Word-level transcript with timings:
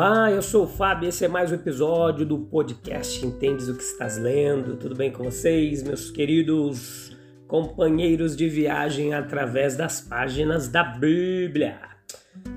Olá, 0.00 0.30
eu 0.30 0.40
sou 0.40 0.62
o 0.62 0.66
Fábio, 0.68 1.08
esse 1.08 1.24
é 1.24 1.28
mais 1.28 1.50
um 1.50 1.56
episódio 1.56 2.24
do 2.24 2.38
podcast 2.38 3.26
Entendes 3.26 3.68
o 3.68 3.74
que 3.74 3.82
estás 3.82 4.16
lendo? 4.16 4.76
Tudo 4.76 4.94
bem 4.94 5.10
com 5.10 5.24
vocês, 5.24 5.82
meus 5.82 6.08
queridos 6.08 7.16
companheiros 7.48 8.36
de 8.36 8.48
viagem 8.48 9.12
através 9.12 9.76
das 9.76 10.00
páginas 10.00 10.68
da 10.68 10.84
Bíblia? 10.84 11.80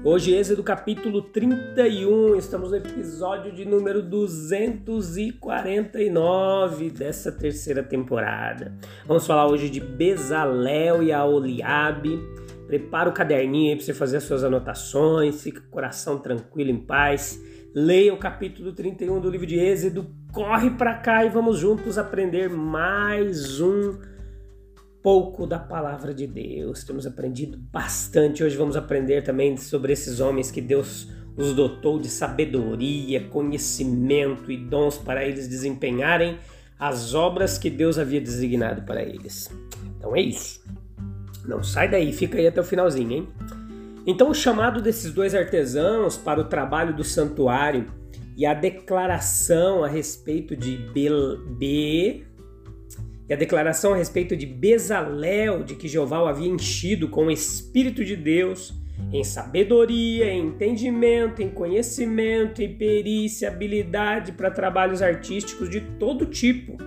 Hoje, 0.04 0.36
Êxodo 0.36 0.62
capítulo 0.62 1.24
31, 1.24 2.36
estamos 2.36 2.70
no 2.70 2.78
episódio 2.78 3.52
de 3.52 3.66
número 3.66 4.04
249 4.04 6.92
dessa 6.92 7.32
terceira 7.32 7.82
temporada. 7.82 8.78
Vamos 9.08 9.26
falar 9.26 9.48
hoje 9.48 9.68
de 9.68 9.80
Bezalel 9.80 11.02
e 11.02 11.12
Aoliabe 11.12 12.20
Prepara 12.72 13.10
o 13.10 13.12
caderninho 13.12 13.72
aí 13.72 13.76
para 13.76 13.84
você 13.84 13.94
fazer 13.94 14.16
as 14.16 14.24
suas 14.24 14.46
anotações, 14.46 15.44
fica 15.44 15.60
com 15.60 15.68
o 15.68 15.72
coração 15.72 16.18
tranquilo, 16.18 16.70
em 16.70 16.78
paz. 16.78 17.38
Leia 17.76 18.14
o 18.14 18.18
capítulo 18.18 18.72
31 18.72 19.20
do 19.20 19.30
livro 19.30 19.46
de 19.46 19.60
Êxodo, 19.60 20.08
corre 20.32 20.70
para 20.70 20.94
cá 20.94 21.26
e 21.26 21.30
vamos 21.30 21.58
juntos 21.60 21.98
aprender 21.98 22.50
mais 22.50 23.60
um 23.60 23.98
pouco 25.04 25.46
da 25.46 25.60
palavra 25.60 26.14
de 26.14 26.26
Deus. 26.26 26.86
Temos 26.86 27.06
aprendido 27.06 27.58
bastante. 27.58 28.42
Hoje 28.42 28.56
vamos 28.56 28.78
aprender 28.78 29.22
também 29.22 29.58
sobre 29.58 29.92
esses 29.92 30.22
homens 30.22 30.50
que 30.50 30.62
Deus 30.62 31.10
os 31.36 31.54
dotou 31.54 32.00
de 32.00 32.08
sabedoria, 32.08 33.28
conhecimento 33.28 34.50
e 34.50 34.56
dons 34.56 34.98
para 34.98 35.26
eles 35.26 35.46
desempenharem 35.46 36.40
as 36.80 37.14
obras 37.14 37.58
que 37.58 37.70
Deus 37.70 38.00
havia 38.00 38.22
designado 38.22 38.84
para 38.84 39.04
eles. 39.04 39.50
Então 39.98 40.16
é 40.16 40.22
isso. 40.22 40.61
Não 41.46 41.64
sai 41.64 41.90
daí, 41.90 42.12
fica 42.14 42.38
aí 42.38 42.48
até 42.48 42.62
o 42.62 42.64
finalzinho, 42.64 43.12
hein? 43.12 43.30
Então, 44.06 44.30
o 44.30 44.34
chamado 44.34 44.82
desses 44.82 45.12
dois 45.12 45.36
artesãos 45.36 46.18
para 46.18 46.40
o 46.40 46.46
trabalho 46.46 46.96
do 46.96 47.04
santuário 47.04 47.86
e 48.36 48.46
a 48.46 48.54
declaração 48.54 49.84
a 49.84 49.88
respeito 49.88 50.56
de 50.56 50.78
Bel, 50.78 51.38
Be, 51.58 52.26
e 53.30 53.34
a 53.34 53.38
declaração 53.38 53.94
a 53.94 53.98
respeito 53.98 54.36
de 54.36 54.46
Bezalel, 54.46 55.64
de 55.64 55.76
que 55.76 55.88
Jeová 55.88 56.22
o 56.22 56.28
havia 56.28 56.50
enchido 56.50 57.08
com 57.08 57.28
o 57.28 57.32
Espírito 57.32 58.04
de 58.04 58.16
Deus, 58.16 58.74
em 59.14 59.24
sabedoria, 59.24 60.32
em 60.32 60.48
entendimento, 60.48 61.42
em 61.42 61.50
conhecimento, 61.50 62.62
em 62.62 62.76
perícia, 62.76 63.50
habilidade 63.50 64.32
para 64.32 64.52
trabalhos 64.52 65.02
artísticos 65.02 65.70
de 65.70 65.82
todo 66.00 66.26
tipo. 66.26 66.78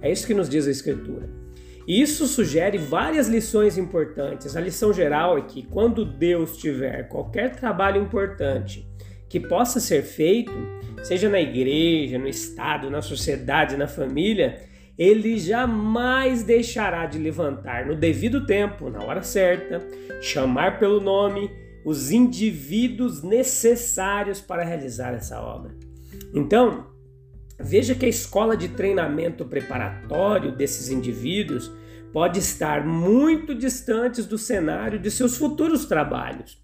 É 0.00 0.10
isso 0.10 0.26
que 0.26 0.34
nos 0.34 0.48
diz 0.48 0.66
a 0.66 0.70
Escritura. 0.70 1.43
Isso 1.86 2.26
sugere 2.26 2.78
várias 2.78 3.28
lições 3.28 3.76
importantes. 3.76 4.56
A 4.56 4.60
lição 4.60 4.92
geral 4.92 5.36
é 5.36 5.42
que 5.42 5.62
quando 5.62 6.04
Deus 6.04 6.56
tiver 6.56 7.08
qualquer 7.08 7.54
trabalho 7.56 8.02
importante 8.02 8.88
que 9.28 9.38
possa 9.38 9.80
ser 9.80 10.02
feito, 10.02 10.52
seja 11.02 11.28
na 11.28 11.40
igreja, 11.40 12.18
no 12.18 12.28
estado, 12.28 12.88
na 12.88 13.02
sociedade, 13.02 13.76
na 13.76 13.86
família, 13.86 14.60
ele 14.96 15.38
jamais 15.38 16.42
deixará 16.42 17.04
de 17.04 17.18
levantar 17.18 17.84
no 17.84 17.96
devido 17.96 18.46
tempo, 18.46 18.88
na 18.88 19.04
hora 19.04 19.22
certa, 19.22 19.80
chamar 20.20 20.78
pelo 20.78 21.00
nome 21.00 21.50
os 21.84 22.10
indivíduos 22.10 23.22
necessários 23.22 24.40
para 24.40 24.64
realizar 24.64 25.12
essa 25.12 25.40
obra. 25.40 25.74
Então, 26.32 26.93
Veja 27.58 27.94
que 27.94 28.06
a 28.06 28.08
escola 28.08 28.56
de 28.56 28.68
treinamento 28.68 29.44
preparatório 29.44 30.52
desses 30.52 30.88
indivíduos 30.88 31.70
pode 32.12 32.38
estar 32.38 32.86
muito 32.86 33.54
distantes 33.54 34.26
do 34.26 34.38
cenário 34.38 34.98
de 34.98 35.10
seus 35.10 35.36
futuros 35.36 35.84
trabalhos. 35.84 36.62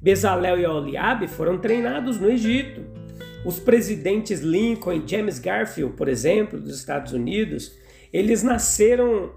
Bezalel 0.00 0.58
e 0.58 0.66
Oliabe 0.66 1.28
foram 1.28 1.58
treinados 1.58 2.18
no 2.18 2.28
Egito. 2.28 2.84
Os 3.44 3.58
presidentes 3.58 4.40
Lincoln 4.40 4.92
e 4.92 5.08
James 5.08 5.38
Garfield, 5.38 5.96
por 5.96 6.08
exemplo, 6.08 6.60
dos 6.60 6.76
Estados 6.76 7.12
Unidos, 7.12 7.72
eles 8.12 8.42
nasceram, 8.42 9.32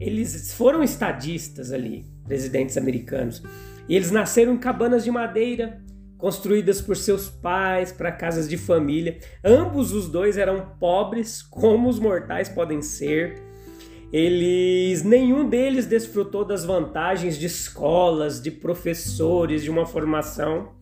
eles 0.00 0.54
foram 0.54 0.82
estadistas 0.82 1.72
ali, 1.72 2.04
presidentes 2.26 2.76
americanos. 2.76 3.42
E 3.88 3.96
eles 3.96 4.10
nasceram 4.10 4.54
em 4.54 4.58
cabanas 4.58 5.02
de 5.02 5.10
madeira, 5.10 5.80
construídas 6.18 6.80
por 6.80 6.96
seus 6.96 7.28
pais 7.28 7.92
para 7.92 8.12
casas 8.12 8.48
de 8.48 8.58
família. 8.58 9.18
Ambos 9.42 9.92
os 9.92 10.08
dois 10.08 10.36
eram 10.36 10.72
pobres, 10.78 11.40
como 11.40 11.88
os 11.88 11.98
mortais 11.98 12.48
podem 12.48 12.82
ser. 12.82 13.40
Eles 14.12 15.02
nenhum 15.02 15.48
deles 15.48 15.86
desfrutou 15.86 16.44
das 16.44 16.64
vantagens 16.64 17.38
de 17.38 17.46
escolas, 17.46 18.40
de 18.42 18.50
professores, 18.50 19.62
de 19.62 19.70
uma 19.70 19.86
formação. 19.86 20.72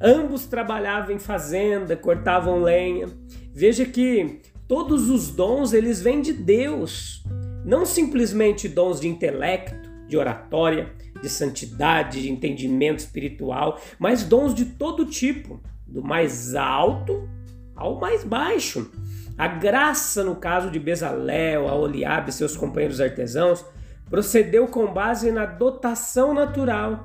Ambos 0.00 0.46
trabalhavam 0.46 1.16
em 1.16 1.18
fazenda, 1.18 1.96
cortavam 1.96 2.62
lenha. 2.62 3.08
Veja 3.52 3.84
que 3.84 4.40
todos 4.68 5.08
os 5.08 5.30
dons 5.30 5.72
eles 5.72 6.00
vêm 6.00 6.20
de 6.20 6.32
Deus, 6.32 7.24
não 7.64 7.84
simplesmente 7.84 8.68
dons 8.68 9.00
de 9.00 9.08
intelecto, 9.08 9.88
de 10.06 10.16
oratória, 10.16 10.92
de 11.20 11.28
santidade, 11.28 12.22
de 12.22 12.30
entendimento 12.30 13.00
espiritual, 13.00 13.80
mas 13.98 14.22
dons 14.22 14.54
de 14.54 14.64
todo 14.64 15.04
tipo, 15.06 15.60
do 15.86 16.02
mais 16.02 16.54
alto 16.54 17.28
ao 17.74 17.98
mais 17.98 18.24
baixo. 18.24 18.90
A 19.36 19.46
graça, 19.46 20.24
no 20.24 20.36
caso 20.36 20.70
de 20.70 20.78
Bezalel, 20.78 21.68
Aoliabe 21.68 22.30
e 22.30 22.32
seus 22.32 22.56
companheiros 22.56 23.00
artesãos, 23.00 23.64
procedeu 24.10 24.66
com 24.66 24.92
base 24.92 25.30
na 25.30 25.46
dotação 25.46 26.34
natural. 26.34 27.04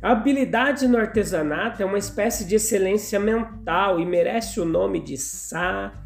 A 0.00 0.12
habilidade 0.12 0.86
no 0.86 0.98
artesanato 0.98 1.82
é 1.82 1.84
uma 1.84 1.98
espécie 1.98 2.44
de 2.44 2.54
excelência 2.54 3.18
mental 3.18 3.98
e 3.98 4.06
merece 4.06 4.60
o 4.60 4.64
nome 4.64 5.00
de 5.00 5.16
sabedoria 5.16 5.96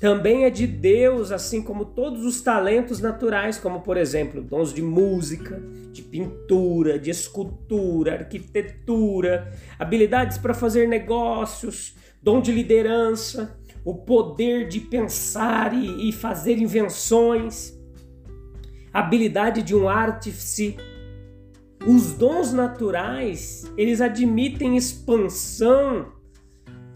também 0.00 0.44
é 0.44 0.50
de 0.50 0.66
Deus, 0.66 1.32
assim 1.32 1.60
como 1.60 1.84
todos 1.84 2.24
os 2.24 2.40
talentos 2.40 3.00
naturais, 3.00 3.58
como 3.58 3.80
por 3.80 3.96
exemplo, 3.96 4.40
dons 4.40 4.72
de 4.72 4.80
música, 4.80 5.60
de 5.92 6.02
pintura, 6.02 6.98
de 6.98 7.10
escultura, 7.10 8.14
arquitetura, 8.14 9.52
habilidades 9.76 10.38
para 10.38 10.54
fazer 10.54 10.86
negócios, 10.86 11.96
dom 12.22 12.40
de 12.40 12.52
liderança, 12.52 13.58
o 13.84 13.94
poder 13.94 14.68
de 14.68 14.80
pensar 14.80 15.74
e, 15.74 16.08
e 16.08 16.12
fazer 16.12 16.58
invenções, 16.58 17.76
habilidade 18.92 19.62
de 19.62 19.74
um 19.74 19.88
artífice. 19.88 20.76
Os 21.84 22.12
dons 22.12 22.52
naturais, 22.52 23.64
eles 23.76 24.00
admitem 24.00 24.76
expansão 24.76 26.12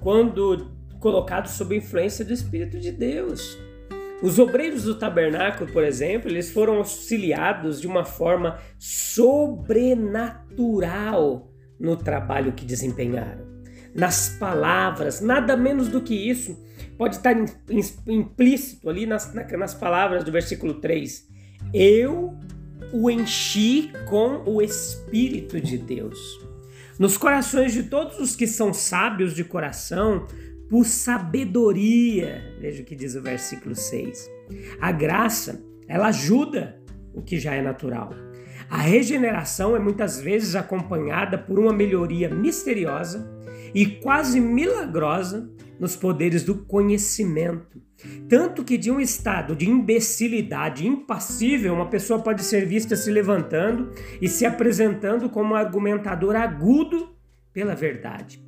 quando 0.01 0.72
colocados 1.03 1.53
sob 1.53 1.77
influência 1.77 2.25
do 2.25 2.33
Espírito 2.33 2.81
de 2.81 2.91
Deus. 2.93 3.59
Os 4.23 4.39
obreiros 4.39 4.85
do 4.85 4.95
tabernáculo, 4.95 5.71
por 5.73 5.83
exemplo, 5.83 6.31
eles 6.31 6.51
foram 6.51 6.77
auxiliados 6.77 7.81
de 7.81 7.89
uma 7.89 8.04
forma 8.04 8.60
sobrenatural 8.78 11.51
no 11.78 11.97
trabalho 11.97 12.53
que 12.53 12.65
desempenharam. 12.65 13.51
Nas 13.93 14.28
palavras, 14.39 15.21
nada 15.21 15.57
menos 15.57 15.89
do 15.89 16.01
que 16.01 16.15
isso, 16.15 16.57
pode 16.97 17.16
estar 17.16 17.34
implícito 18.07 18.89
ali 18.89 19.05
nas, 19.05 19.34
nas 19.34 19.75
palavras 19.75 20.22
do 20.22 20.31
versículo 20.31 20.75
3. 20.75 21.27
Eu 21.75 22.39
o 22.93 23.10
enchi 23.10 23.91
com 24.09 24.45
o 24.47 24.63
Espírito 24.63 25.60
de 25.60 25.78
Deus. 25.78 26.21
Nos 26.97 27.16
corações 27.16 27.72
de 27.72 27.83
todos 27.84 28.21
os 28.21 28.37
que 28.37 28.47
são 28.47 28.72
sábios 28.72 29.34
de 29.34 29.43
coração, 29.43 30.28
por 30.72 30.86
sabedoria. 30.86 32.57
Veja 32.59 32.80
o 32.83 32.86
que 32.86 32.97
diz 32.97 33.15
o 33.15 33.21
versículo 33.21 33.74
6. 33.74 34.30
A 34.80 34.91
graça, 34.91 35.63
ela 35.86 36.07
ajuda 36.07 36.80
o 37.13 37.21
que 37.21 37.39
já 37.39 37.53
é 37.53 37.60
natural. 37.60 38.15
A 38.71 38.78
regeneração 38.78 39.77
é 39.77 39.78
muitas 39.78 40.19
vezes 40.19 40.57
acompanhada 40.57 41.36
por 41.36 41.59
uma 41.59 41.74
melhoria 41.74 42.30
misteriosa 42.30 43.30
e 43.74 43.84
quase 43.84 44.41
milagrosa 44.41 45.47
nos 45.78 45.95
poderes 45.95 46.42
do 46.42 46.65
conhecimento. 46.65 47.78
Tanto 48.27 48.65
que 48.65 48.78
de 48.78 48.91
um 48.91 48.98
estado 48.98 49.54
de 49.54 49.69
imbecilidade 49.69 50.86
impassível, 50.86 51.74
uma 51.74 51.91
pessoa 51.91 52.22
pode 52.22 52.42
ser 52.42 52.65
vista 52.65 52.97
se 52.97 53.10
levantando 53.10 53.91
e 54.22 54.27
se 54.27 54.47
apresentando 54.47 55.28
como 55.28 55.53
um 55.53 55.57
argumentador 55.57 56.34
agudo 56.34 57.15
pela 57.53 57.74
verdade. 57.74 58.42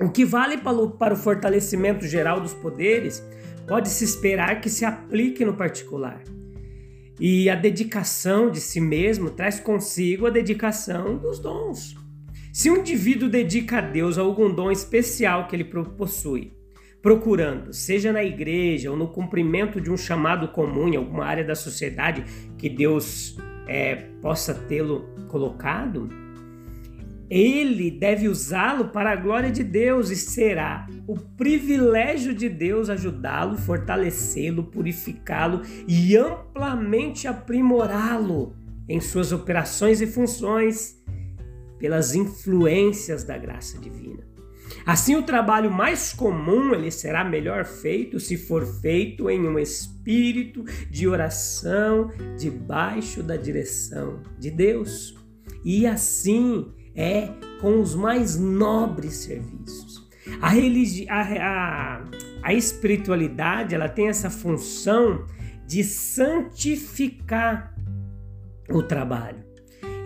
O 0.00 0.08
que 0.08 0.24
vale 0.24 0.56
para 0.56 1.12
o 1.12 1.16
fortalecimento 1.16 2.06
geral 2.06 2.40
dos 2.40 2.54
poderes 2.54 3.22
pode 3.68 3.90
se 3.90 4.02
esperar 4.02 4.60
que 4.60 4.70
se 4.70 4.84
aplique 4.84 5.44
no 5.44 5.54
particular. 5.54 6.24
E 7.20 7.50
a 7.50 7.54
dedicação 7.54 8.50
de 8.50 8.60
si 8.60 8.80
mesmo 8.80 9.30
traz 9.30 9.60
consigo 9.60 10.26
a 10.26 10.30
dedicação 10.30 11.18
dos 11.18 11.38
dons. 11.38 11.94
Se 12.50 12.70
um 12.70 12.78
indivíduo 12.78 13.28
dedica 13.28 13.78
a 13.78 13.82
Deus 13.82 14.16
algum 14.16 14.52
dom 14.52 14.70
especial 14.70 15.46
que 15.46 15.54
ele 15.54 15.64
possui, 15.64 16.52
procurando, 17.02 17.72
seja 17.74 18.10
na 18.10 18.24
igreja 18.24 18.90
ou 18.90 18.96
no 18.96 19.08
cumprimento 19.08 19.80
de 19.80 19.90
um 19.90 19.98
chamado 19.98 20.48
comum 20.48 20.88
em 20.88 20.96
alguma 20.96 21.26
área 21.26 21.44
da 21.44 21.54
sociedade 21.54 22.24
que 22.56 22.70
Deus 22.70 23.36
é, 23.68 23.96
possa 24.22 24.54
tê-lo 24.54 25.10
colocado, 25.28 26.08
ele 27.30 27.92
deve 27.92 28.28
usá-lo 28.28 28.88
para 28.88 29.12
a 29.12 29.16
glória 29.16 29.52
de 29.52 29.62
Deus 29.62 30.10
e 30.10 30.16
será 30.16 30.88
o 31.06 31.16
privilégio 31.16 32.34
de 32.34 32.48
Deus 32.48 32.90
ajudá-lo, 32.90 33.56
fortalecê-lo, 33.56 34.64
purificá-lo 34.64 35.62
e 35.86 36.16
amplamente 36.16 37.28
aprimorá-lo 37.28 38.56
em 38.88 39.00
suas 39.00 39.30
operações 39.30 40.00
e 40.00 40.06
funções 40.08 41.00
pelas 41.78 42.16
influências 42.16 43.22
da 43.22 43.38
graça 43.38 43.78
divina. 43.78 44.28
Assim, 44.84 45.14
o 45.14 45.22
trabalho 45.22 45.70
mais 45.70 46.12
comum 46.12 46.74
ele 46.74 46.90
será 46.90 47.24
melhor 47.24 47.64
feito 47.64 48.18
se 48.18 48.36
for 48.36 48.64
feito 48.64 49.30
em 49.30 49.46
um 49.46 49.58
espírito 49.58 50.64
de 50.90 51.06
oração 51.06 52.10
debaixo 52.36 53.22
da 53.22 53.36
direção 53.36 54.20
de 54.38 54.50
Deus. 54.50 55.16
E 55.64 55.86
assim 55.86 56.72
é 57.00 57.34
com 57.60 57.80
os 57.80 57.94
mais 57.94 58.38
nobres 58.38 59.14
serviços. 59.14 60.08
A, 60.40 60.48
religi 60.48 61.06
a, 61.08 61.22
a, 61.22 62.04
a 62.42 62.54
espiritualidade 62.54 63.74
ela 63.74 63.88
tem 63.88 64.08
essa 64.08 64.30
função 64.30 65.26
de 65.66 65.82
santificar 65.84 67.74
o 68.68 68.82
trabalho. 68.82 69.50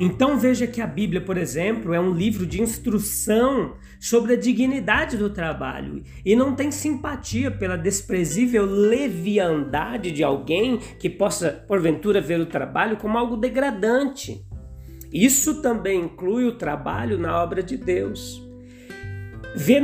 Então 0.00 0.38
veja 0.38 0.67
que 0.67 0.81
a 0.81 0.87
Bíblia, 0.87 1.20
por 1.20 1.37
exemplo, 1.37 1.94
é 1.94 2.00
um 2.00 2.12
livro 2.12 2.44
de 2.44 2.61
instrução 2.61 3.75
sobre 4.00 4.35
a 4.35 4.37
dignidade 4.37 5.17
do 5.17 5.31
trabalho 5.31 6.02
e 6.25 6.35
não 6.35 6.55
tem 6.55 6.70
simpatia 6.70 7.50
pela 7.50 7.76
desprezível 7.76 8.67
leviandade 8.67 10.11
de 10.11 10.25
alguém 10.25 10.79
que 10.99 11.08
possa, 11.08 11.64
porventura, 11.69 12.20
ver 12.20 12.40
o 12.40 12.47
trabalho 12.47 12.97
como 12.97 13.17
algo 13.17 13.37
degradante. 13.37 14.44
Isso 15.14 15.62
também 15.62 16.00
inclui 16.00 16.44
o 16.44 16.58
trabalho 16.58 17.16
na 17.16 17.40
obra 17.40 17.62
de 17.62 17.76
Deus. 17.76 18.43
Vê 19.55 19.78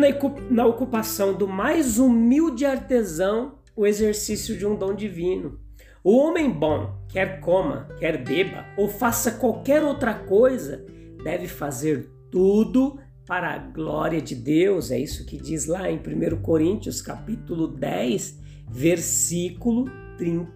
na 0.50 0.66
ocupação 0.66 1.32
do 1.32 1.46
mais 1.46 2.00
humilde 2.00 2.66
artesão 2.66 3.54
o 3.76 3.86
exercício 3.86 4.58
de 4.58 4.66
um 4.66 4.74
dom 4.74 4.92
divino. 4.92 5.60
O 6.02 6.16
homem 6.16 6.50
bom, 6.50 6.98
quer 7.08 7.38
coma, 7.38 7.88
quer 8.00 8.24
beba 8.24 8.64
ou 8.76 8.88
faça 8.88 9.32
qualquer 9.32 9.84
outra 9.84 10.14
coisa, 10.14 10.84
deve 11.22 11.46
fazer 11.46 12.10
tudo 12.28 12.98
para 13.24 13.54
a 13.54 13.58
glória 13.58 14.20
de 14.20 14.34
Deus. 14.34 14.90
É 14.90 14.98
isso 14.98 15.24
que 15.24 15.36
diz 15.36 15.66
lá 15.66 15.88
em 15.88 15.98
1 15.98 16.42
Coríntios, 16.42 17.00
capítulo 17.00 17.68
10, 17.68 18.40
versículo 18.68 19.88
31 20.18 20.46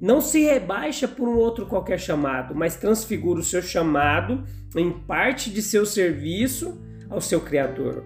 não 0.00 0.20
se 0.20 0.42
rebaixa 0.44 1.06
por 1.06 1.28
um 1.28 1.36
outro 1.36 1.66
qualquer 1.66 1.98
chamado, 1.98 2.54
mas 2.54 2.76
transfigura 2.76 3.40
o 3.40 3.44
seu 3.44 3.62
chamado 3.62 4.44
em 4.76 4.90
parte 4.90 5.50
de 5.50 5.62
seu 5.62 5.86
serviço 5.86 6.80
ao 7.08 7.20
seu 7.20 7.40
Criador. 7.40 8.04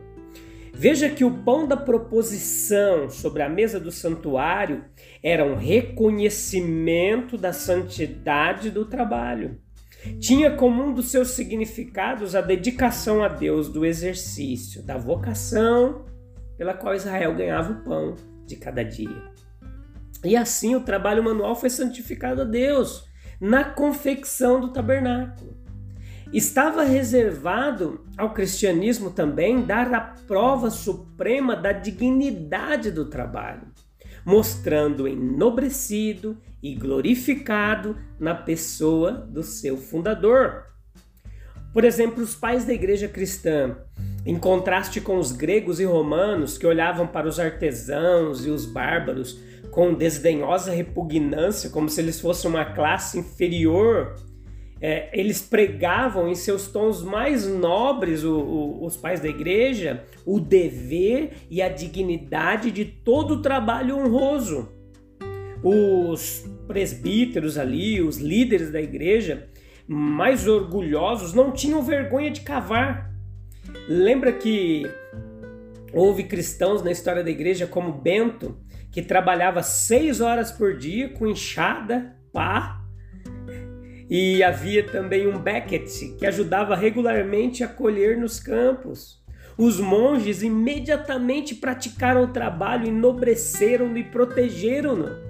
Veja 0.73 1.08
que 1.11 1.25
o 1.25 1.43
pão 1.43 1.67
da 1.67 1.76
proposição 1.76 3.11
sobre 3.11 3.43
a 3.43 3.49
mesa 3.49 3.81
do 3.81 3.90
santuário 3.90 4.85
era 5.23 5.44
um 5.44 5.56
reconhecimento 5.56 7.37
da 7.37 7.52
santidade 7.52 8.70
do 8.70 8.85
trabalho. 8.85 9.58
Tinha 10.20 10.52
como 10.52 10.85
um 10.85 10.94
dos 10.94 11.11
seus 11.11 11.31
significados 11.31 12.37
a 12.37 12.40
dedicação 12.40 13.25
a 13.25 13.29
Deus 13.29 13.69
do 13.69 13.85
exercício, 13.85 14.81
da 14.81 14.96
vocação 14.96 16.05
pela 16.56 16.75
qual 16.75 16.94
Israel 16.94 17.35
ganhava 17.35 17.73
o 17.73 17.85
pão 17.85 18.14
de 18.46 18.55
cada 18.55 18.85
dia. 18.85 19.32
E 20.25 20.37
assim 20.37 20.75
o 20.75 20.81
trabalho 20.81 21.23
manual 21.23 21.55
foi 21.55 21.70
santificado 21.70 22.43
a 22.43 22.44
Deus 22.44 23.09
na 23.41 23.65
confecção 23.65 24.61
do 24.61 24.73
tabernáculo. 24.73 25.56
Estava 26.32 26.82
reservado 26.82 28.05
ao 28.17 28.35
cristianismo 28.35 29.11
também 29.11 29.62
dar 29.62 29.93
a 29.94 30.00
prova 30.00 30.70
suprema 30.70 31.56
da 31.56 31.73
dignidade 31.73 32.91
do 32.91 33.06
trabalho, 33.06 33.69
mostrando 34.26 35.09
enobrecido 35.09 36.37
e 36.62 36.75
glorificado 36.75 37.97
na 38.19 38.35
pessoa 38.35 39.12
do 39.12 39.43
seu 39.43 39.79
fundador. 39.79 40.67
Por 41.73 41.85
exemplo, 41.85 42.23
os 42.23 42.35
pais 42.35 42.64
da 42.64 42.75
igreja 42.75 43.09
cristã, 43.09 43.76
em 44.26 44.38
contraste 44.38 45.00
com 45.00 45.17
os 45.17 45.32
gregos 45.32 45.81
e 45.81 45.85
romanos 45.85 46.59
que 46.59 46.67
olhavam 46.67 47.06
para 47.06 47.29
os 47.29 47.38
artesãos 47.38 48.44
e 48.44 48.50
os 48.50 48.67
bárbaros 48.67 49.38
com 49.79 49.95
desdenhosa 49.95 50.73
repugnância, 50.73 51.71
como 51.71 51.89
se 51.89 52.01
eles 52.01 52.21
fossem 52.21 52.51
uma 52.51 52.65
classe 52.65 53.17
inferior. 53.17 54.17
É, 54.81 55.09
eles 55.17 55.41
pregavam 55.41 56.29
em 56.29 56.35
seus 56.35 56.67
tons 56.67 57.01
mais 57.01 57.47
nobres, 57.47 58.25
o, 58.25 58.41
o, 58.41 58.85
os 58.85 58.97
pais 58.97 59.21
da 59.21 59.29
igreja, 59.29 60.05
o 60.27 60.41
dever 60.41 61.31
e 61.49 61.63
a 61.63 61.69
dignidade 61.69 62.73
de 62.73 62.85
todo 62.85 63.35
o 63.35 63.41
trabalho 63.41 63.97
honroso. 63.97 64.69
Os 65.63 66.45
presbíteros 66.67 67.57
ali, 67.57 68.03
os 68.03 68.17
líderes 68.17 68.73
da 68.73 68.81
igreja, 68.83 69.49
mais 69.87 70.49
orgulhosos, 70.49 71.33
não 71.33 71.53
tinham 71.53 71.85
vergonha 71.85 72.33
de 72.33 72.41
cavar. 72.41 73.15
Lembra 73.89 74.33
que 74.33 74.83
houve 75.93 76.25
cristãos 76.25 76.83
na 76.83 76.91
história 76.91 77.23
da 77.23 77.31
igreja 77.31 77.65
como 77.65 77.93
Bento, 77.93 78.57
que 78.90 79.02
trabalhava 79.02 79.62
seis 79.62 80.20
horas 80.20 80.50
por 80.50 80.76
dia 80.76 81.08
com 81.11 81.26
enxada, 81.26 82.17
pá, 82.32 82.79
e 84.11 84.42
havia 84.42 84.83
também 84.87 85.26
um 85.26 85.38
Beckett 85.38 86.16
que 86.18 86.26
ajudava 86.26 86.75
regularmente 86.75 87.62
a 87.62 87.68
colher 87.68 88.16
nos 88.16 88.40
campos. 88.40 89.23
Os 89.57 89.78
monges 89.78 90.42
imediatamente 90.42 91.54
praticaram 91.54 92.25
o 92.25 92.33
trabalho, 92.33 92.87
enobreceram-no 92.87 93.99
e 93.99 94.04
protegeram-no. 94.04 95.28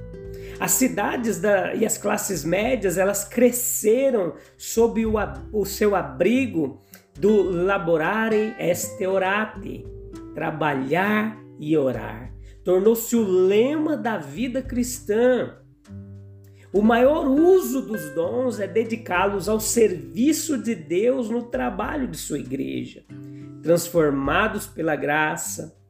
As 0.60 0.72
cidades 0.72 1.40
da, 1.40 1.74
e 1.74 1.84
as 1.86 1.98
classes 1.98 2.44
médias 2.44 2.98
elas 2.98 3.24
cresceram 3.24 4.34
sob 4.56 5.04
o, 5.06 5.14
o 5.52 5.64
seu 5.64 5.96
abrigo 5.96 6.82
do 7.18 7.42
laborare 7.42 8.54
este 8.58 9.06
orate, 9.06 9.84
trabalhar 10.34 11.36
e 11.58 11.76
orar 11.76 12.37
tornou-se 12.68 13.16
o 13.16 13.22
lema 13.22 13.96
da 13.96 14.18
vida 14.18 14.60
cristã. 14.60 15.54
O 16.70 16.82
maior 16.82 17.26
uso 17.26 17.80
dos 17.80 18.10
dons 18.10 18.60
é 18.60 18.68
dedicá-los 18.68 19.48
ao 19.48 19.58
serviço 19.58 20.58
de 20.58 20.74
Deus 20.74 21.30
no 21.30 21.44
trabalho 21.44 22.06
de 22.06 22.18
sua 22.18 22.38
igreja, 22.38 23.06
transformados 23.62 24.66
pela 24.66 24.94
graça, 24.96 25.80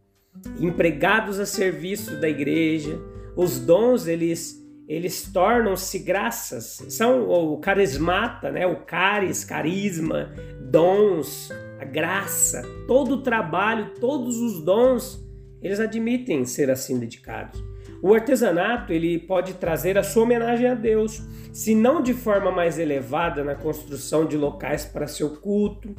empregados 0.61 1.40
a 1.40 1.47
serviço 1.47 2.20
da 2.20 2.28
igreja. 2.28 2.97
Os 3.35 3.58
dons 3.58 4.06
eles 4.06 4.64
eles 4.87 5.32
tornam-se 5.32 5.99
graças, 5.99 6.80
são 6.90 7.28
o 7.28 7.58
carismata, 7.58 8.52
né? 8.52 8.68
O 8.68 8.85
caris, 8.85 9.44
carisma, 9.44 10.30
dons, 10.70 11.50
a 11.80 11.85
graça, 11.85 12.62
todo 12.87 13.16
o 13.16 13.23
trabalho, 13.23 13.94
todos 13.99 14.38
os 14.38 14.62
dons 14.62 15.27
eles 15.62 15.80
admitem 15.80 16.44
ser 16.44 16.70
assim 16.70 16.98
dedicados. 16.98 17.62
O 18.02 18.14
artesanato 18.14 18.92
ele 18.92 19.18
pode 19.18 19.54
trazer 19.54 19.98
a 19.98 20.02
sua 20.02 20.22
homenagem 20.22 20.68
a 20.68 20.74
Deus, 20.74 21.22
se 21.52 21.74
não 21.74 22.00
de 22.00 22.14
forma 22.14 22.50
mais 22.50 22.78
elevada 22.78 23.42
na 23.42 23.54
construção 23.54 24.24
de 24.24 24.36
locais 24.36 24.84
para 24.84 25.06
seu 25.06 25.30
culto, 25.36 25.94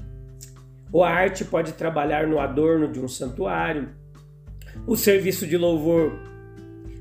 ou 0.92 1.04
a 1.04 1.10
arte 1.10 1.44
pode 1.44 1.74
trabalhar 1.74 2.26
no 2.26 2.40
adorno 2.40 2.92
de 2.92 3.00
um 3.00 3.08
santuário. 3.08 3.90
O 4.88 4.96
serviço 4.96 5.46
de 5.46 5.58
louvor 5.58 6.20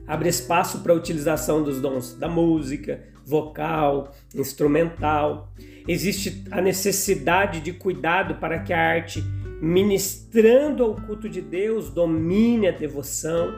abre 0.07 0.29
espaço 0.29 0.81
para 0.81 0.93
a 0.93 0.97
utilização 0.97 1.63
dos 1.63 1.81
dons 1.81 2.15
da 2.15 2.29
música, 2.29 3.05
vocal, 3.25 4.13
instrumental. 4.35 5.53
Existe 5.87 6.45
a 6.51 6.61
necessidade 6.61 7.61
de 7.61 7.73
cuidado 7.73 8.37
para 8.37 8.59
que 8.59 8.73
a 8.73 8.81
arte 8.81 9.23
ministrando 9.61 10.85
ao 10.85 10.95
culto 10.95 11.29
de 11.29 11.41
Deus, 11.41 11.91
domine 11.91 12.69
a 12.69 12.71
devoção, 12.71 13.53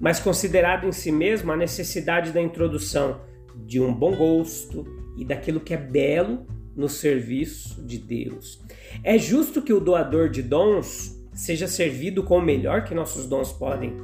mas 0.00 0.18
considerado 0.18 0.86
em 0.86 0.92
si 0.92 1.12
mesmo 1.12 1.52
a 1.52 1.56
necessidade 1.56 2.32
da 2.32 2.40
introdução 2.40 3.20
de 3.66 3.80
um 3.80 3.92
bom 3.92 4.16
gosto 4.16 4.84
e 5.16 5.24
daquilo 5.24 5.60
que 5.60 5.74
é 5.74 5.76
belo 5.76 6.46
no 6.74 6.88
serviço 6.88 7.82
de 7.84 7.98
Deus. 7.98 8.60
É 9.04 9.18
justo 9.18 9.60
que 9.60 9.72
o 9.72 9.80
doador 9.80 10.30
de 10.30 10.42
dons 10.42 11.20
seja 11.34 11.66
servido 11.66 12.22
com 12.22 12.38
o 12.38 12.42
melhor 12.42 12.84
que 12.84 12.94
nossos 12.94 13.26
dons 13.26 13.52
podem 13.52 13.96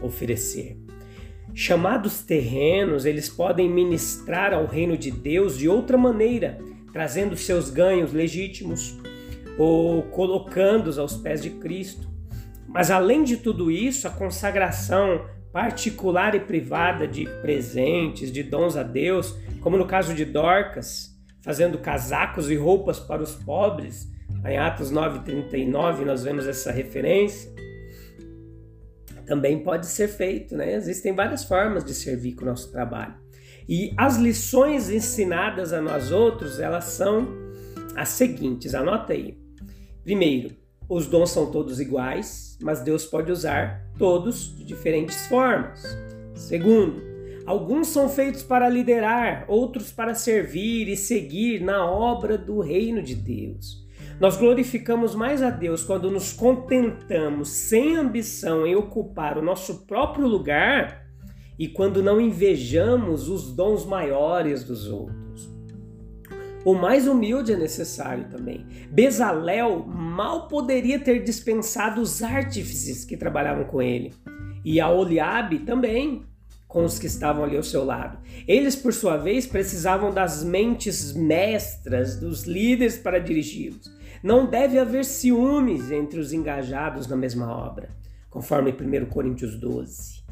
oferecer. 0.00 0.76
Chamados 1.54 2.22
terrenos, 2.22 3.04
eles 3.04 3.28
podem 3.28 3.68
ministrar 3.68 4.54
ao 4.54 4.66
reino 4.66 4.96
de 4.96 5.10
Deus 5.10 5.58
de 5.58 5.68
outra 5.68 5.98
maneira, 5.98 6.58
trazendo 6.92 7.36
seus 7.36 7.68
ganhos 7.68 8.12
legítimos 8.12 8.98
ou 9.62 10.02
colocando-os 10.02 10.98
aos 10.98 11.16
pés 11.16 11.40
de 11.40 11.50
Cristo. 11.50 12.10
Mas 12.66 12.90
além 12.90 13.22
de 13.22 13.36
tudo 13.36 13.70
isso, 13.70 14.08
a 14.08 14.10
consagração 14.10 15.24
particular 15.52 16.34
e 16.34 16.40
privada 16.40 17.06
de 17.06 17.26
presentes, 17.40 18.32
de 18.32 18.42
dons 18.42 18.76
a 18.76 18.82
Deus, 18.82 19.38
como 19.60 19.76
no 19.76 19.86
caso 19.86 20.14
de 20.14 20.24
Dorcas, 20.24 21.16
fazendo 21.44 21.78
casacos 21.78 22.50
e 22.50 22.56
roupas 22.56 22.98
para 22.98 23.22
os 23.22 23.36
pobres, 23.36 24.10
em 24.44 24.58
Atos 24.58 24.90
9:39 24.90 26.04
nós 26.04 26.24
vemos 26.24 26.48
essa 26.48 26.72
referência. 26.72 27.48
Também 29.26 29.62
pode 29.62 29.86
ser 29.86 30.08
feito, 30.08 30.56
né? 30.56 30.74
Existem 30.74 31.14
várias 31.14 31.44
formas 31.44 31.84
de 31.84 31.94
servir 31.94 32.32
com 32.34 32.42
o 32.42 32.48
nosso 32.48 32.72
trabalho. 32.72 33.14
E 33.68 33.94
as 33.96 34.16
lições 34.16 34.90
ensinadas 34.90 35.72
a 35.72 35.80
nós 35.80 36.10
outros, 36.10 36.58
elas 36.58 36.86
são 36.86 37.28
as 37.94 38.08
seguintes, 38.08 38.74
anota 38.74 39.12
aí. 39.12 39.41
Primeiro, 40.04 40.56
os 40.88 41.06
dons 41.06 41.30
são 41.30 41.50
todos 41.50 41.80
iguais, 41.80 42.58
mas 42.60 42.82
Deus 42.82 43.06
pode 43.06 43.30
usar 43.30 43.86
todos 43.98 44.56
de 44.56 44.64
diferentes 44.64 45.26
formas. 45.26 45.82
Segundo, 46.34 47.00
alguns 47.46 47.88
são 47.88 48.08
feitos 48.08 48.42
para 48.42 48.68
liderar, 48.68 49.44
outros 49.48 49.92
para 49.92 50.14
servir 50.14 50.88
e 50.88 50.96
seguir 50.96 51.62
na 51.62 51.84
obra 51.88 52.36
do 52.36 52.60
reino 52.60 53.02
de 53.02 53.14
Deus. 53.14 53.82
Nós 54.20 54.36
glorificamos 54.36 55.14
mais 55.14 55.42
a 55.42 55.50
Deus 55.50 55.82
quando 55.84 56.10
nos 56.10 56.32
contentamos 56.32 57.48
sem 57.48 57.96
ambição 57.96 58.66
em 58.66 58.74
ocupar 58.74 59.38
o 59.38 59.42
nosso 59.42 59.86
próprio 59.86 60.26
lugar 60.26 61.06
e 61.58 61.68
quando 61.68 62.02
não 62.02 62.20
invejamos 62.20 63.28
os 63.28 63.52
dons 63.52 63.84
maiores 63.84 64.64
dos 64.64 64.88
outros. 64.88 65.21
O 66.64 66.74
mais 66.74 67.08
humilde 67.08 67.52
é 67.52 67.56
necessário 67.56 68.26
também. 68.30 68.64
Bezalel 68.88 69.84
mal 69.84 70.46
poderia 70.46 70.98
ter 70.98 71.22
dispensado 71.24 72.00
os 72.00 72.22
artífices 72.22 73.04
que 73.04 73.16
trabalhavam 73.16 73.64
com 73.64 73.82
ele. 73.82 74.14
E 74.64 74.80
a 74.80 74.88
Oliabe 74.88 75.60
também, 75.60 76.22
com 76.68 76.84
os 76.84 77.00
que 77.00 77.06
estavam 77.06 77.42
ali 77.42 77.56
ao 77.56 77.64
seu 77.64 77.84
lado. 77.84 78.16
Eles, 78.46 78.76
por 78.76 78.92
sua 78.92 79.16
vez, 79.16 79.44
precisavam 79.44 80.12
das 80.12 80.44
mentes 80.44 81.12
mestras, 81.12 82.16
dos 82.16 82.44
líderes 82.44 82.96
para 82.96 83.18
dirigi-los. 83.18 83.92
Não 84.22 84.46
deve 84.46 84.78
haver 84.78 85.04
ciúmes 85.04 85.90
entre 85.90 86.20
os 86.20 86.32
engajados 86.32 87.08
na 87.08 87.16
mesma 87.16 87.52
obra, 87.52 87.90
conforme 88.30 88.70
1 88.70 89.06
Coríntios 89.06 89.58
12. 89.58 90.22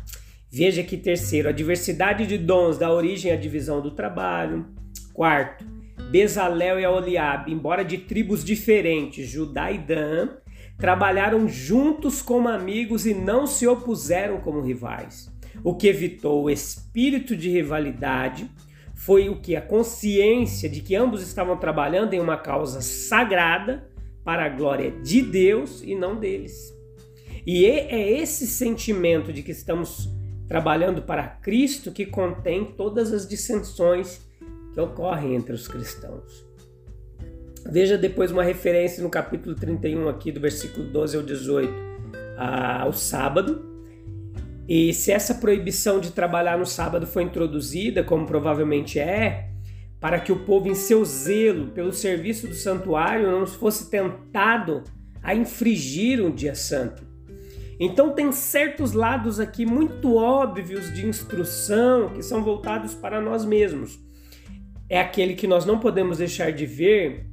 Veja 0.48 0.82
que 0.84 0.96
terceiro, 0.96 1.48
a 1.48 1.52
diversidade 1.52 2.24
de 2.26 2.38
dons 2.38 2.78
dá 2.78 2.92
origem 2.92 3.32
à 3.32 3.36
divisão 3.36 3.80
do 3.80 3.90
trabalho. 3.90 4.66
Quarto, 5.12 5.64
Bezalel 6.10 6.80
e 6.80 6.86
Oliabe, 6.86 7.52
embora 7.52 7.84
de 7.84 7.98
tribos 7.98 8.44
diferentes, 8.44 9.28
Judá 9.28 9.70
e 9.70 9.78
Dan, 9.78 10.28
trabalharam 10.78 11.48
juntos 11.48 12.22
como 12.22 12.48
amigos 12.48 13.06
e 13.06 13.14
não 13.14 13.46
se 13.46 13.66
opuseram 13.66 14.40
como 14.40 14.60
rivais, 14.60 15.30
o 15.62 15.74
que 15.74 15.86
evitou 15.86 16.44
o 16.44 16.50
espírito 16.50 17.36
de 17.36 17.50
rivalidade 17.50 18.50
foi 18.94 19.28
o 19.28 19.40
que 19.40 19.56
a 19.56 19.62
consciência 19.62 20.68
de 20.68 20.80
que 20.80 20.94
ambos 20.94 21.22
estavam 21.22 21.56
trabalhando 21.56 22.14
em 22.14 22.20
uma 22.20 22.36
causa 22.36 22.80
sagrada 22.80 23.88
para 24.24 24.44
a 24.44 24.48
glória 24.48 24.90
de 25.02 25.22
Deus 25.22 25.82
e 25.82 25.94
não 25.94 26.16
deles. 26.16 26.72
E 27.46 27.64
é, 27.64 27.94
é 27.94 28.20
esse 28.20 28.46
sentimento 28.46 29.32
de 29.32 29.42
que 29.42 29.50
estamos 29.50 30.08
trabalhando 30.46 31.02
para 31.02 31.26
Cristo 31.26 31.92
que 31.92 32.04
contém 32.04 32.64
todas 32.76 33.12
as 33.12 33.26
dissensões 33.26 34.20
que 34.72 34.80
ocorrem 34.80 35.34
entre 35.34 35.52
os 35.52 35.66
cristãos. 35.66 36.46
Veja 37.66 37.98
depois 37.98 38.30
uma 38.30 38.42
referência 38.42 39.02
no 39.02 39.10
capítulo 39.10 39.54
31 39.54 40.08
aqui 40.08 40.32
do 40.32 40.40
versículo 40.40 40.86
12 40.86 41.16
ao 41.16 41.22
18 41.22 41.90
ao 42.82 42.92
sábado, 42.92 43.70
e 44.72 44.94
se 44.94 45.10
essa 45.10 45.34
proibição 45.34 45.98
de 45.98 46.12
trabalhar 46.12 46.56
no 46.56 46.64
sábado 46.64 47.04
foi 47.04 47.24
introduzida, 47.24 48.04
como 48.04 48.24
provavelmente 48.24 49.00
é, 49.00 49.50
para 49.98 50.20
que 50.20 50.30
o 50.30 50.44
povo, 50.44 50.68
em 50.68 50.76
seu 50.76 51.04
zelo 51.04 51.72
pelo 51.72 51.92
serviço 51.92 52.46
do 52.46 52.54
santuário, 52.54 53.30
não 53.30 53.44
fosse 53.48 53.90
tentado 53.90 54.84
a 55.20 55.34
infringir 55.34 56.24
um 56.24 56.30
dia 56.30 56.54
santo. 56.54 57.02
Então, 57.80 58.12
tem 58.12 58.30
certos 58.30 58.92
lados 58.92 59.40
aqui 59.40 59.66
muito 59.66 60.14
óbvios 60.14 60.94
de 60.94 61.04
instrução 61.04 62.10
que 62.10 62.22
são 62.22 62.44
voltados 62.44 62.94
para 62.94 63.20
nós 63.20 63.44
mesmos. 63.44 63.98
É 64.90 65.00
aquele 65.00 65.34
que 65.34 65.46
nós 65.46 65.64
não 65.64 65.78
podemos 65.78 66.18
deixar 66.18 66.52
de 66.52 66.66
ver, 66.66 67.24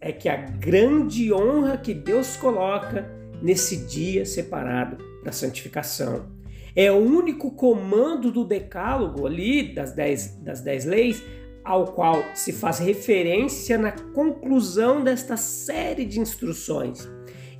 é 0.00 0.12
que 0.12 0.28
a 0.28 0.36
grande 0.36 1.32
honra 1.32 1.76
que 1.76 1.92
Deus 1.92 2.36
coloca 2.36 3.10
nesse 3.42 3.86
dia 3.86 4.24
separado 4.24 4.98
para 5.22 5.32
santificação 5.32 6.38
é 6.74 6.90
o 6.90 6.98
único 6.98 7.50
comando 7.50 8.30
do 8.30 8.44
decálogo 8.44 9.26
ali, 9.26 9.74
das 9.74 9.92
dez, 9.92 10.36
das 10.36 10.60
dez 10.60 10.84
leis, 10.84 11.22
ao 11.64 11.92
qual 11.92 12.22
se 12.34 12.52
faz 12.52 12.78
referência 12.78 13.76
na 13.76 13.92
conclusão 13.92 15.02
desta 15.02 15.36
série 15.36 16.04
de 16.04 16.20
instruções. 16.20 17.08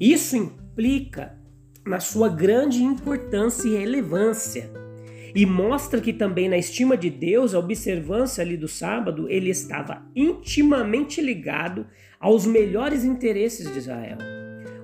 Isso 0.01 0.37
implica 0.37 1.39
na 1.85 2.01
sua 2.01 2.29
grande 2.29 2.83
importância 2.83 3.69
e 3.69 3.77
relevância. 3.77 4.71
E 5.35 5.47
mostra 5.47 6.01
que 6.01 6.13
também 6.13 6.49
na 6.49 6.59
estima 6.59 6.97
de 6.97 7.11
Deus, 7.11 7.55
a 7.55 7.59
observância 7.59 8.43
ali 8.43 8.57
do 8.57 8.69
sábado, 8.69 9.29
ele 9.29 9.51
estava 9.51 10.03
intimamente 10.15 11.21
ligado 11.21 11.87
aos 12.19 12.47
melhores 12.47 13.05
interesses 13.05 13.73
de 13.73 13.79
Israel. 13.79 14.19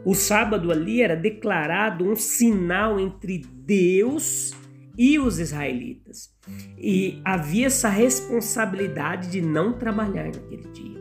O 0.05 0.15
sábado 0.15 0.71
ali 0.71 1.03
era 1.03 1.17
declarado 1.17 2.09
um 2.09 2.15
sinal 2.15 3.01
entre 3.01 3.39
Deus 3.39 4.53
e 4.97 5.19
os 5.19 5.39
israelitas. 5.39 6.33
E 6.79 7.21
havia 7.25 7.67
essa 7.67 7.89
responsabilidade 7.89 9.31
de 9.31 9.43
não 9.43 9.73
trabalhar 9.73 10.27
naquele 10.27 10.69
dia. 10.73 10.97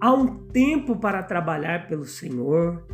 Há 0.00 0.12
um 0.12 0.46
tempo 0.48 0.96
para 0.96 1.22
trabalhar 1.22 1.88
pelo 1.88 2.04
Senhor 2.04 2.86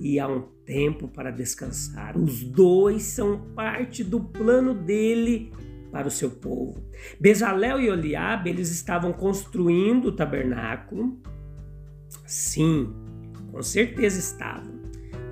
e 0.00 0.20
há 0.20 0.28
um 0.28 0.46
tempo 0.68 1.08
para 1.08 1.30
descansar. 1.30 2.18
Os 2.18 2.44
dois 2.44 3.02
são 3.04 3.38
parte 3.56 4.04
do 4.04 4.20
plano 4.20 4.74
dele 4.74 5.50
para 5.90 6.06
o 6.06 6.10
seu 6.10 6.30
povo. 6.30 6.84
Bezalel 7.18 7.80
e 7.80 7.88
Oliabe, 7.88 8.50
eles 8.50 8.70
estavam 8.70 9.10
construindo 9.10 10.08
o 10.08 10.12
tabernáculo. 10.12 11.18
Sim, 12.26 12.92
com 13.50 13.62
certeza 13.62 14.18
estavam, 14.18 14.78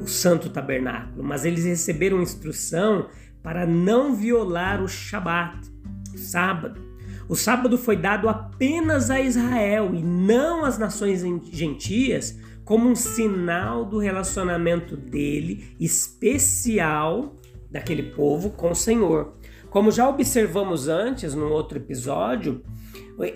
o 0.01 0.07
santo 0.07 0.49
tabernáculo, 0.49 1.23
mas 1.23 1.45
eles 1.45 1.67
receberam 1.67 2.23
instrução 2.23 3.11
para 3.43 3.67
não 3.67 4.17
violar 4.17 4.83
o 4.83 4.89
Shabat, 4.89 5.71
o 6.15 6.19
sábado. 6.19 6.81
O 7.29 7.37
sábado 7.37 7.77
foi 7.77 7.97
dado 7.97 8.27
apenas 8.31 9.11
a 9.11 9.21
Israel 9.21 9.95
e 9.95 10.03
não 10.03 10.65
às 10.65 10.79
nações 10.79 11.23
gentias, 11.53 12.39
como 12.67 12.91
um 12.91 12.97
sinal 12.97 13.85
do 13.85 13.99
relacionamento 13.99 14.97
dele 14.97 15.69
especial 15.79 17.37
daquele 17.71 18.03
povo 18.03 18.51
com 18.51 18.73
o 18.73 18.75
Senhor. 18.75 19.35
Como 19.71 19.93
já 19.93 20.09
observamos 20.09 20.89
antes, 20.89 21.33
no 21.33 21.49
outro 21.49 21.79
episódio, 21.79 22.65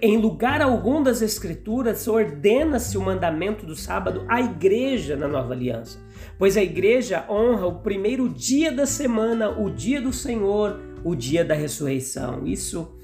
em 0.02 0.18
lugar 0.18 0.60
algum 0.60 1.00
das 1.00 1.22
Escrituras 1.22 2.08
ordena-se 2.08 2.98
o 2.98 3.00
mandamento 3.00 3.64
do 3.64 3.76
sábado 3.76 4.24
à 4.28 4.40
igreja 4.40 5.16
na 5.16 5.28
nova 5.28 5.54
aliança, 5.54 6.00
pois 6.36 6.56
a 6.56 6.62
igreja 6.62 7.24
honra 7.30 7.66
o 7.66 7.78
primeiro 7.78 8.28
dia 8.28 8.72
da 8.72 8.84
semana, 8.84 9.48
o 9.48 9.70
dia 9.70 10.02
do 10.02 10.12
Senhor, 10.12 10.80
o 11.04 11.14
dia 11.14 11.44
da 11.44 11.54
ressurreição. 11.54 12.44
Isso 12.44 12.96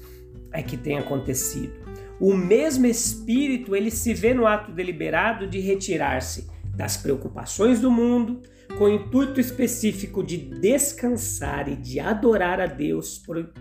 é 0.51 0.61
que 0.61 0.75
tem 0.75 0.97
acontecido. 0.97 1.86
O 2.19 2.35
mesmo 2.35 2.85
Espírito 2.85 3.75
ele 3.75 3.91
se 3.91 4.13
vê 4.13 4.33
no 4.33 4.47
ato 4.47 4.71
deliberado 4.71 5.47
de 5.47 5.59
retirar-se 5.59 6.47
das 6.75 6.97
preocupações 6.97 7.79
do 7.79 7.91
mundo, 7.91 8.41
com 8.77 8.85
o 8.85 8.89
intuito 8.89 9.39
específico 9.39 10.23
de 10.23 10.37
descansar 10.37 11.67
e 11.67 11.75
de 11.75 11.99
adorar 11.99 12.59
a 12.59 12.65
Deus 12.67 13.17
por, 13.17 13.51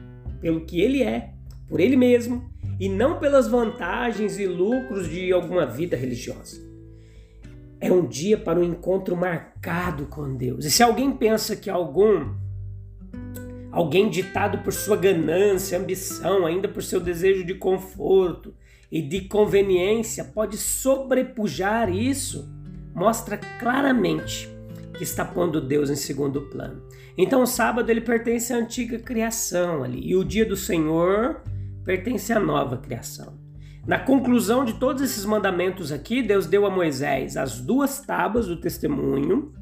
pelo 0.41 0.65
que 0.67 0.81
Ele 0.81 1.03
é, 1.03 1.33
por 1.69 1.81
Ele 1.81 1.97
mesmo 1.97 2.51
e 2.79 2.89
não 2.89 3.19
pelas 3.19 3.49
vantagens 3.49 4.39
e 4.39 4.47
lucros 4.47 5.09
de 5.09 5.33
alguma 5.33 5.67
vida 5.67 5.97
religiosa. 5.97 6.65
é 7.81 7.93
um 7.93 8.07
dia 8.07 8.39
para 8.39 8.59
um 8.59 8.65
encontro 8.65 9.15
marcado 9.15 10.07
com 10.07 10.35
Deus. 10.35 10.65
E 10.65 10.71
se 10.71 10.83
alguém 10.83 11.13
pensa 11.13 11.55
que 11.55 11.69
algum 11.69 12.35
alguém 13.77 14.09
ditado 14.09 14.61
por 14.61 14.73
sua 14.73 14.97
ganância, 14.97 15.79
ambição, 15.79 16.47
ainda 16.47 16.67
por 16.67 16.83
seu 16.83 16.99
desejo 16.99 17.45
de 17.45 17.53
conforto 17.53 18.55
e 18.91 19.03
de 19.03 19.29
conveniência, 19.29 20.25
pode 20.25 20.57
sobrepujar 20.57 21.95
isso, 21.95 22.51
mostra 22.95 23.37
claramente 23.37 24.49
que 24.97 25.03
está 25.03 25.27
pondo 25.27 25.61
Deus 25.61 25.91
em 25.91 25.95
segundo 25.95 26.41
plano. 26.49 26.85
Então 27.19 27.43
o 27.43 27.47
sábado 27.47 27.91
ele 27.91 28.01
pertence 28.01 28.51
à 28.51 28.57
antiga 28.57 28.99
criação 28.99 29.85
ali, 29.85 30.01
e 30.09 30.17
o 30.17 30.25
dia 30.25 30.47
do 30.47 30.57
Senhor 30.57 31.43
pertence 31.85 32.33
à 32.33 32.41
nova 32.41 32.79
criação. 32.79 33.39
Na 33.87 33.99
conclusão 33.99 34.65
de 34.65 34.73
todos 34.73 35.03
esses 35.03 35.27
mandamentos 35.27 35.93
aqui, 35.93 36.23
Deus 36.23 36.47
deu 36.47 36.65
a 36.65 36.71
Moisés 36.71 37.37
as 37.37 37.61
duas 37.61 38.01
tábuas 38.01 38.47
do 38.47 38.57
testemunho, 38.57 39.53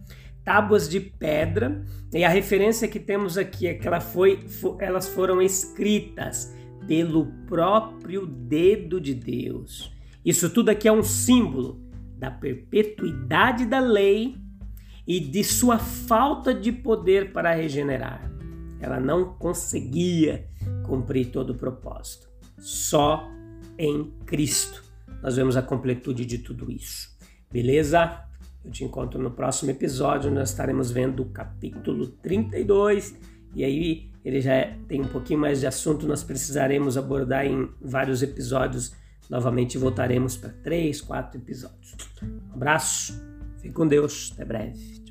tábuas 0.45 0.89
de 0.89 1.01
pedra, 1.01 1.83
e 2.13 2.23
a 2.23 2.29
referência 2.29 2.87
que 2.87 3.01
temos 3.01 3.39
aqui 3.39 3.67
é 3.67 3.75
que 3.75 3.87
ela 3.87 4.01
foi, 4.01 4.41
elas 4.79 5.09
foram 5.09 5.41
escritas 5.41 6.55
pelo 6.87 7.27
próprio 7.47 8.27
dedo 8.27 9.01
de 9.01 9.15
Deus. 9.15 9.93
Isso 10.25 10.51
tudo 10.51 10.69
aqui 10.69 10.87
é 10.87 10.93
um 10.93 11.03
símbolo 11.03 11.83
da 12.19 12.31
perpetuidade 12.31 13.67
da 13.67 13.81
lei 13.81 14.37
e 15.07 15.21
de 15.21 15.43
sua 15.43 15.79
falta 15.79 16.55
de 16.55 16.73
poder 16.73 17.33
para 17.33 17.55
regenerar. 17.55 18.31
Ela 18.81 19.01
não 19.01 19.35
conseguia 19.35 20.47
cumprir 20.87 21.31
todo 21.31 21.51
o 21.51 21.55
propósito. 21.57 22.29
Só 22.59 23.29
em 23.79 24.13
Cristo 24.25 24.85
nós 25.23 25.37
vemos 25.37 25.57
a 25.57 25.63
completude 25.63 26.25
de 26.25 26.39
tudo 26.39 26.71
isso. 26.71 27.15
Beleza? 27.51 28.24
Eu 28.65 28.71
te 28.71 28.85
encontro 28.85 29.21
no 29.21 29.31
próximo 29.31 29.71
episódio, 29.71 30.31
nós 30.31 30.51
estaremos 30.51 30.91
vendo 30.91 31.23
o 31.23 31.27
capítulo 31.27 32.07
32 32.07 33.15
e 33.55 33.63
aí 33.63 34.11
ele 34.25 34.41
já 34.41 34.75
tem 34.89 35.03
um 35.03 35.09
pouquinho 35.09 35.39
mais 35.39 35.61
de 35.61 35.67
assunto, 35.67 36.07
nós 36.07 36.25
precisaremos 36.25 36.97
abordar 36.97 37.45
em 37.45 37.69
vários 37.81 38.23
episódios. 38.23 38.95
Novamente 39.29 39.77
voltaremos 39.77 40.37
para 40.37 40.51
três, 40.51 41.01
quatro 41.01 41.39
episódios. 41.39 41.95
Um 42.23 42.55
abraço, 42.55 43.23
fique 43.61 43.75
com 43.75 43.87
Deus, 43.87 44.33
até 44.33 44.45
breve. 44.45 45.04